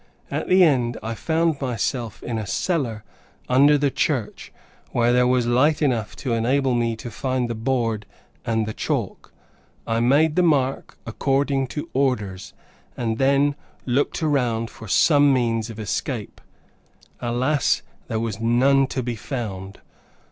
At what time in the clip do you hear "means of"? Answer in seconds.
15.31-15.77